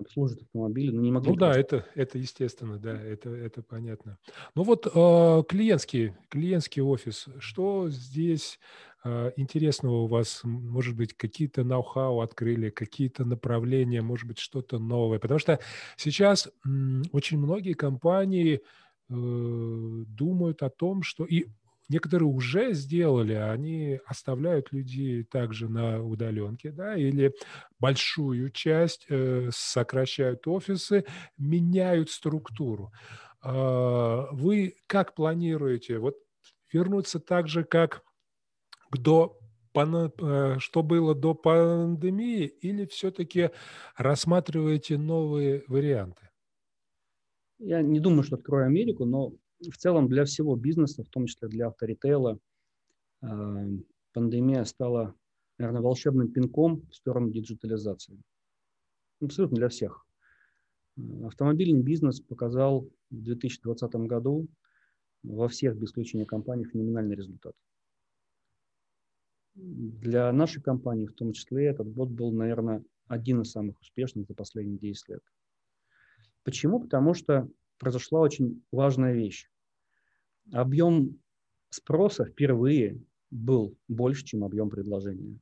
обслуживать 0.00 0.42
автомобили, 0.42 0.90
но 0.90 1.00
не 1.00 1.12
могли... 1.12 1.30
Ну 1.30 1.36
да, 1.36 1.58
это, 1.58 1.86
это 1.94 2.18
естественно, 2.18 2.78
да, 2.78 2.92
это, 2.92 3.30
это 3.30 3.62
понятно. 3.62 4.18
Ну 4.54 4.62
вот 4.62 4.86
э, 4.86 5.42
клиентский, 5.48 6.14
клиентский 6.28 6.82
офис, 6.82 7.26
что 7.38 7.88
здесь 7.88 8.58
э, 9.04 9.32
интересного 9.36 10.02
у 10.02 10.06
вас? 10.06 10.40
Может 10.44 10.96
быть, 10.96 11.14
какие-то 11.14 11.64
ноу-хау 11.64 12.20
открыли, 12.20 12.70
какие-то 12.70 13.24
направления, 13.24 14.02
может 14.02 14.26
быть, 14.26 14.38
что-то 14.38 14.78
новое? 14.78 15.18
Потому 15.18 15.38
что 15.38 15.58
сейчас 15.96 16.48
м, 16.66 17.02
очень 17.12 17.38
многие 17.38 17.74
компании 17.74 18.56
э, 18.56 18.60
думают 19.08 20.62
о 20.62 20.70
том, 20.70 21.02
что... 21.02 21.24
И 21.24 21.46
Некоторые 21.90 22.28
уже 22.28 22.72
сделали, 22.72 23.32
они 23.32 23.98
оставляют 24.06 24.70
людей 24.72 25.24
также 25.24 25.68
на 25.68 26.00
удаленке, 26.00 26.70
да, 26.70 26.94
или 26.96 27.34
большую 27.80 28.50
часть 28.50 29.06
э, 29.08 29.50
сокращают 29.52 30.46
офисы, 30.46 31.04
меняют 31.36 32.10
структуру. 32.10 32.92
Э, 33.44 34.26
вы 34.30 34.76
как 34.86 35.16
планируете 35.16 35.98
вот 35.98 36.14
вернуться 36.72 37.18
так 37.18 37.48
же, 37.48 37.64
как 37.64 38.02
до 38.96 39.36
э, 39.74 40.56
что 40.60 40.82
было 40.84 41.16
до 41.16 41.34
пандемии, 41.34 42.44
или 42.46 42.86
все-таки 42.86 43.50
рассматриваете 43.96 44.96
новые 44.96 45.64
варианты? 45.66 46.30
Я 47.58 47.82
не 47.82 47.98
думаю, 47.98 48.22
что 48.22 48.36
открою 48.36 48.66
Америку, 48.66 49.04
но 49.04 49.32
в 49.68 49.76
целом 49.76 50.08
для 50.08 50.24
всего 50.24 50.56
бизнеса, 50.56 51.04
в 51.04 51.08
том 51.08 51.26
числе 51.26 51.48
для 51.48 51.66
авторитейла, 51.68 52.38
э, 53.22 53.26
пандемия 54.12 54.64
стала, 54.64 55.14
наверное, 55.58 55.82
волшебным 55.82 56.32
пинком 56.32 56.86
в 56.90 56.94
сторону 56.94 57.30
диджитализации. 57.30 58.20
Абсолютно 59.20 59.58
для 59.58 59.68
всех. 59.68 60.06
Э, 60.96 61.26
автомобильный 61.26 61.82
бизнес 61.82 62.20
показал 62.20 62.88
в 63.10 63.22
2020 63.22 64.06
году 64.06 64.48
во 65.22 65.48
всех, 65.48 65.76
без 65.76 65.90
исключения 65.90 66.24
компаний, 66.24 66.64
феноменальный 66.64 67.16
результат. 67.16 67.54
Для 69.54 70.32
нашей 70.32 70.62
компании 70.62 71.06
в 71.06 71.12
том 71.12 71.32
числе 71.32 71.66
этот 71.66 71.92
год 71.92 72.08
был, 72.08 72.32
наверное, 72.32 72.82
один 73.08 73.42
из 73.42 73.50
самых 73.50 73.78
успешных 73.80 74.26
за 74.26 74.34
последние 74.34 74.78
10 74.78 75.08
лет. 75.08 75.22
Почему? 76.44 76.80
Потому 76.80 77.12
что 77.12 77.48
произошла 77.80 78.20
очень 78.20 78.62
важная 78.70 79.12
вещь. 79.12 79.48
Объем 80.52 81.18
спроса 81.70 82.24
впервые 82.24 83.02
был 83.30 83.76
больше, 83.88 84.24
чем 84.24 84.44
объем 84.44 84.70
предложения. 84.70 85.40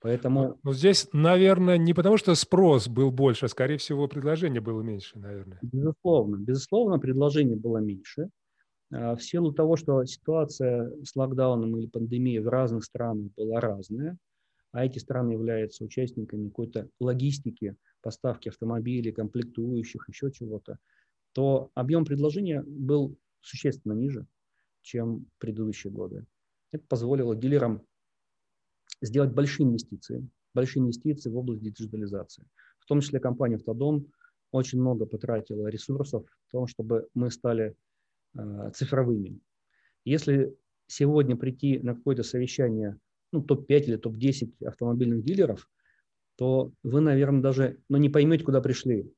Поэтому... 0.00 0.58
Ну, 0.64 0.72
здесь, 0.72 1.08
наверное, 1.12 1.78
не 1.78 1.94
потому, 1.94 2.16
что 2.16 2.34
спрос 2.34 2.88
был 2.88 3.12
больше, 3.12 3.46
а, 3.46 3.48
скорее 3.48 3.78
всего, 3.78 4.08
предложение 4.08 4.60
было 4.60 4.82
меньше, 4.82 5.18
наверное. 5.18 5.58
Безусловно. 5.62 6.36
Безусловно, 6.36 6.98
предложение 6.98 7.56
было 7.56 7.78
меньше. 7.78 8.28
А, 8.92 9.14
в 9.14 9.22
силу 9.22 9.52
того, 9.52 9.76
что 9.76 10.04
ситуация 10.04 10.90
с 11.04 11.14
локдауном 11.14 11.76
или 11.78 11.86
пандемией 11.86 12.40
в 12.40 12.48
разных 12.48 12.84
странах 12.84 13.30
была 13.36 13.60
разная, 13.60 14.18
а 14.72 14.84
эти 14.84 14.98
страны 14.98 15.32
являются 15.32 15.84
участниками 15.84 16.48
какой-то 16.48 16.88
логистики, 16.98 17.76
поставки 18.02 18.48
автомобилей, 18.48 19.12
комплектующих, 19.12 20.08
еще 20.08 20.30
чего-то, 20.30 20.78
то 21.32 21.70
объем 21.74 22.04
предложения 22.04 22.62
был 22.62 23.16
существенно 23.40 23.94
ниже, 23.94 24.26
чем 24.82 25.26
предыдущие 25.38 25.92
годы. 25.92 26.26
Это 26.72 26.84
позволило 26.86 27.34
дилерам 27.34 27.82
сделать 29.00 29.32
большие 29.32 29.66
инвестиции, 29.66 30.28
большие 30.54 30.82
инвестиции 30.82 31.30
в 31.30 31.36
область 31.36 31.62
диджитализации. 31.62 32.46
В 32.80 32.86
том 32.86 33.00
числе 33.00 33.20
компания 33.20 33.56
«Автодом» 33.56 34.12
очень 34.50 34.80
много 34.80 35.06
потратила 35.06 35.68
ресурсов 35.68 36.26
в 36.48 36.52
том, 36.52 36.66
чтобы 36.66 37.08
мы 37.14 37.30
стали 37.30 37.74
э, 38.34 38.70
цифровыми. 38.74 39.40
Если 40.04 40.54
сегодня 40.86 41.36
прийти 41.36 41.78
на 41.78 41.94
какое-то 41.94 42.22
совещание, 42.22 42.98
ну, 43.32 43.42
топ-5 43.42 43.80
или 43.84 43.96
топ-10 43.96 44.66
автомобильных 44.66 45.24
дилеров– 45.24 45.70
то 46.42 46.72
вы, 46.82 47.00
наверное, 47.00 47.40
даже 47.40 47.78
ну, 47.88 47.98
не 47.98 48.08
поймете, 48.08 48.44
куда 48.44 48.60
пришли. 48.60 49.08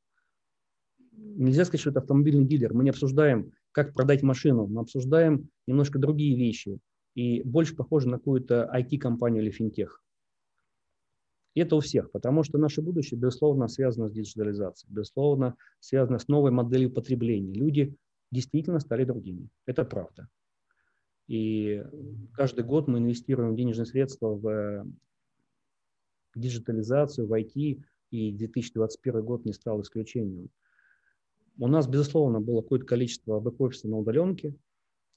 Нельзя 1.13 1.65
сказать, 1.65 1.81
что 1.81 1.89
это 1.89 2.01
автомобильный 2.01 2.45
дилер. 2.45 2.75
Мы 2.75 2.85
не 2.85 2.91
обсуждаем, 2.91 3.53
как 3.73 3.95
продать 3.95 4.23
машину, 4.23 4.67
мы 4.67 4.83
обсуждаем 4.83 5.49
немножко 5.67 5.99
другие 5.99 6.37
вещи. 6.37 6.81
И 7.15 7.43
больше 7.43 7.77
похоже 7.77 8.11
на 8.11 8.19
какую-то 8.19 8.71
IT-компанию 8.77 9.43
или 9.43 9.51
финтех. 9.51 10.03
И 11.55 11.61
это 11.61 11.77
у 11.77 11.81
всех, 11.81 12.11
потому 12.11 12.43
что 12.43 12.59
наше 12.59 12.83
будущее, 12.83 13.19
безусловно, 13.19 13.69
связано 13.69 14.11
с 14.11 14.13
диджитализацией, 14.13 14.93
безусловно, 14.93 15.55
связано 15.81 16.19
с 16.19 16.29
новой 16.29 16.51
моделью 16.51 16.93
потребления. 16.93 17.55
Люди 17.55 17.97
действительно 18.33 18.81
стали 18.81 19.05
другими. 19.05 19.49
Это 19.65 19.87
правда. 19.87 20.29
И 21.27 21.83
каждый 22.35 22.65
год 22.65 22.87
мы 22.87 22.99
инвестируем 22.99 23.57
денежные 23.57 23.87
средства 23.87 24.29
в 24.29 24.85
диджитализацию, 26.37 27.27
в 27.27 27.33
IT, 27.33 27.83
и 28.11 28.33
2021 28.33 29.25
год 29.25 29.44
не 29.44 29.53
стал 29.53 29.81
исключением. 29.83 30.51
У 31.59 31.68
нас, 31.68 31.87
безусловно, 31.87 32.40
было 32.40 32.62
какое-то 32.62 32.87
количество 32.87 33.40
бэк-офиса 33.40 33.88
на 33.88 33.99
удаленке. 33.99 34.55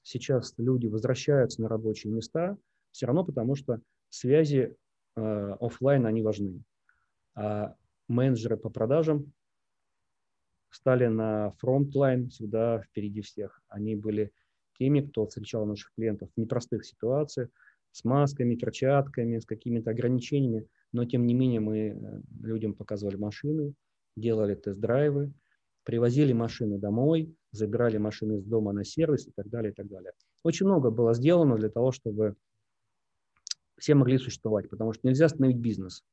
Сейчас 0.02 0.54
люди 0.56 0.86
возвращаются 0.86 1.60
на 1.62 1.68
рабочие 1.68 2.12
места, 2.12 2.56
все 2.92 3.06
равно 3.06 3.24
потому 3.24 3.54
что 3.54 3.80
связи 4.08 4.76
э, 5.16 5.56
офлайн, 5.60 6.06
они 6.06 6.22
важны. 6.22 6.62
А 7.34 7.74
менеджеры 8.08 8.56
по 8.56 8.70
продажам 8.70 9.32
стали 10.70 11.06
на 11.06 11.52
frontline 11.58 12.28
всегда 12.30 12.80
впереди 12.80 13.20
всех. 13.20 13.60
Они 13.68 13.96
были 13.96 14.32
теми, 14.78 15.00
кто 15.00 15.26
встречал 15.26 15.66
наших 15.66 15.92
клиентов 15.94 16.30
в 16.34 16.40
непростых 16.40 16.84
ситуациях, 16.84 17.50
с 17.92 18.04
масками, 18.04 18.54
перчатками, 18.54 19.38
с 19.38 19.46
какими-то 19.46 19.90
ограничениями 19.90 20.66
но 20.92 21.04
тем 21.04 21.26
не 21.26 21.34
менее 21.34 21.60
мы 21.60 21.78
э, 21.78 22.20
людям 22.42 22.74
показывали 22.74 23.16
машины, 23.16 23.74
делали 24.16 24.54
тест-драйвы, 24.54 25.32
привозили 25.84 26.32
машины 26.32 26.78
домой, 26.78 27.34
забирали 27.52 27.98
машины 27.98 28.38
из 28.38 28.44
дома 28.44 28.72
на 28.72 28.84
сервис 28.84 29.26
и 29.26 29.32
так 29.32 29.48
далее, 29.48 29.72
и 29.72 29.74
так 29.74 29.88
далее. 29.88 30.12
Очень 30.42 30.66
много 30.66 30.90
было 30.90 31.14
сделано 31.14 31.56
для 31.56 31.70
того, 31.70 31.92
чтобы 31.92 32.36
все 33.78 33.94
могли 33.94 34.18
существовать, 34.18 34.68
потому 34.68 34.92
что 34.92 35.06
нельзя 35.06 35.26
остановить 35.26 35.58
бизнес. 35.58 36.04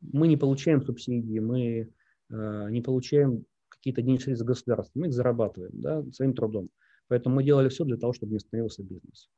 Мы 0.00 0.28
не 0.28 0.36
получаем 0.36 0.82
субсидии, 0.82 1.38
мы 1.38 1.92
э, 2.30 2.70
не 2.70 2.82
получаем 2.82 3.44
какие-то 3.68 4.02
денежные 4.02 4.36
средства 4.36 4.46
государства, 4.46 5.00
мы 5.00 5.08
их 5.08 5.12
зарабатываем 5.12 5.72
да, 5.74 6.04
своим 6.12 6.34
трудом. 6.34 6.70
Поэтому 7.08 7.36
мы 7.36 7.44
делали 7.44 7.68
все 7.68 7.84
для 7.84 7.96
того, 7.96 8.12
чтобы 8.12 8.32
не 8.32 8.36
остановился 8.36 8.82
бизнес. 8.82 9.28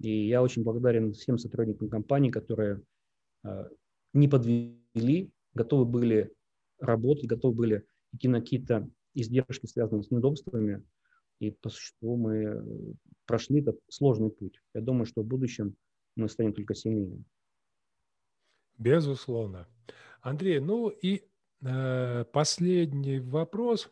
И 0.00 0.26
я 0.26 0.42
очень 0.42 0.64
благодарен 0.64 1.12
всем 1.12 1.38
сотрудникам 1.38 1.88
компании, 1.88 2.30
которые 2.30 2.80
не 4.12 4.28
подвели, 4.28 5.32
готовы 5.54 5.84
были 5.84 6.32
работать, 6.78 7.26
готовы 7.26 7.54
были 7.54 7.86
идти 8.12 8.28
на 8.28 8.40
какие-то 8.40 8.88
издержки, 9.14 9.66
связанные 9.66 10.02
с 10.02 10.10
неудобствами. 10.10 10.84
И 11.38 11.50
по 11.50 11.70
существу 11.70 12.16
мы 12.16 12.34
э, 12.34 12.62
прошли 13.26 13.60
этот 13.60 13.80
сложный 13.88 14.30
путь. 14.30 14.60
Я 14.74 14.80
думаю, 14.80 15.06
что 15.06 15.22
в 15.22 15.26
будущем 15.26 15.74
мы 16.14 16.28
станем 16.28 16.52
только 16.52 16.74
сильнее. 16.74 17.22
Безусловно. 18.78 19.66
Андрей, 20.20 20.60
ну 20.60 20.88
и 20.88 21.22
э, 21.62 22.24
последний 22.32 23.18
вопрос. 23.18 23.90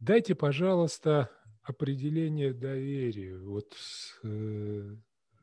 Дайте, 0.00 0.34
пожалуйста, 0.34 1.30
определение 1.62 2.52
доверия. 2.52 3.38
Вот 3.38 3.74
э, 4.22 4.96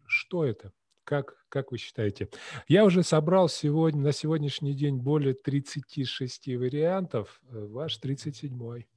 что 0.05 0.45
это? 0.45 0.71
Как, 1.05 1.35
как 1.49 1.71
вы 1.71 1.77
считаете? 1.77 2.29
Я 2.67 2.83
уже 2.83 3.03
собрал 3.03 3.47
сегодня, 3.47 4.01
на 4.01 4.11
сегодняшний 4.11 4.73
день 4.73 4.97
более 4.97 5.35
36 5.35 6.47
вариантов. 6.55 7.41
Э, 7.51 7.63
ваш 7.67 7.99
37-й. 8.03 8.87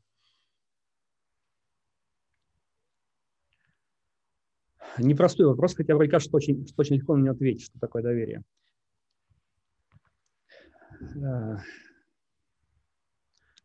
Непростой 4.97 5.47
вопрос, 5.47 5.75
хотя 5.75 5.94
вроде 5.94 6.11
кажется, 6.11 6.31
что 6.31 6.37
очень, 6.38 6.66
что 6.66 6.81
очень 6.81 6.97
легко 6.97 7.16
него 7.16 7.33
ответить, 7.33 7.66
что 7.66 7.79
такое 7.79 8.03
доверие. 8.03 8.42
Э, 11.14 11.59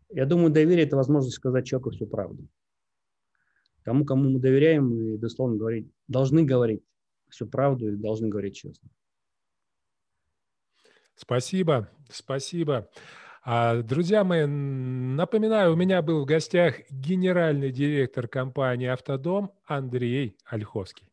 я 0.10 0.25
думаю, 0.25 0.51
доверие– 0.51 0.86
это 0.86 0.97
возможность 0.97 1.38
сказать 1.38 1.65
человеку 1.65 1.91
всю 1.91 2.08
правду. 2.08 2.45
Тому, 3.86 4.03
кому 4.03 4.29
мы 4.29 4.39
доверяем, 4.39 4.89
мы, 4.89 5.17
безусловно, 5.17 5.56
говорить, 5.56 5.89
должны 6.10 6.43
говорить 6.43 6.84
всю 7.34 7.48
правду 7.48 7.91
и 7.91 7.98
должны 7.98 8.30
говорить 8.30 8.56
честно. 8.56 8.89
Спасибо, 11.15 11.89
спасибо. 12.10 12.89
А, 13.46 13.82
друзья 13.82 14.24
мои, 14.24 14.46
напоминаю, 14.46 15.74
у 15.74 15.76
меня 15.76 16.02
был 16.02 16.22
в 16.22 16.26
гостях 16.26 16.76
генеральный 16.89 17.72
директор 17.72 18.28
компании 18.28 18.88
«Автодом» 18.88 19.52
Андрей 19.65 20.38
Ольховский. 20.46 21.10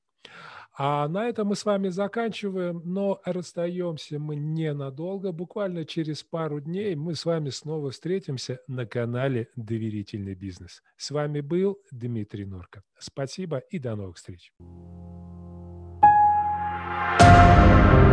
А 0.83 1.09
на 1.09 1.28
этом 1.28 1.48
мы 1.48 1.56
с 1.56 1.64
вами 1.64 1.88
заканчиваем, 1.88 2.80
но 2.85 3.20
расстаемся 3.24 4.18
мы 4.18 4.37
ненадолго. 4.37 5.33
Буквально 5.33 5.85
через 5.85 6.22
пару 6.22 6.61
дней 6.61 6.94
мы 6.94 7.14
с 7.14 7.26
вами 7.26 7.50
снова 7.50 7.90
встретимся 7.90 8.61
на 8.66 8.87
канале 8.87 9.48
«Доверительный 9.56 10.35
бизнес». 10.35 10.83
С 10.96 11.11
вами 11.11 11.40
был 11.40 11.78
Дмитрий 11.90 12.46
Норков. 12.46 12.83
Спасибо 12.98 13.59
и 13.59 13.78
до 13.78 13.96
новых 13.96 14.16
встреч. 14.16 14.52
Música 16.90 18.09